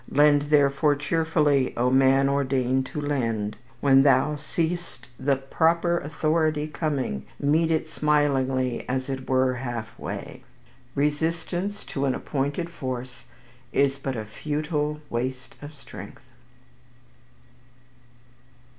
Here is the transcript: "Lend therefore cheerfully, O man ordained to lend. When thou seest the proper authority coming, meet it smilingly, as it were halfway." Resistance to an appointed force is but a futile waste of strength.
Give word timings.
"Lend 0.09 0.41
therefore 0.49 0.95
cheerfully, 0.95 1.75
O 1.77 1.91
man 1.91 2.27
ordained 2.27 2.87
to 2.87 2.99
lend. 2.99 3.55
When 3.81 4.01
thou 4.01 4.35
seest 4.35 5.09
the 5.19 5.35
proper 5.35 5.99
authority 5.99 6.65
coming, 6.67 7.27
meet 7.39 7.69
it 7.69 7.87
smilingly, 7.87 8.83
as 8.89 9.09
it 9.09 9.29
were 9.29 9.53
halfway." 9.53 10.41
Resistance 10.95 11.83
to 11.83 12.05
an 12.05 12.15
appointed 12.15 12.71
force 12.71 13.25
is 13.71 13.99
but 13.99 14.15
a 14.15 14.25
futile 14.25 14.99
waste 15.11 15.53
of 15.61 15.75
strength. 15.75 16.23